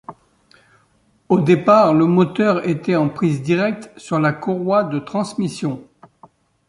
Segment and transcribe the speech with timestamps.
[1.29, 5.87] Au départ, le moteur était en prise directe sur la courroie de transmission.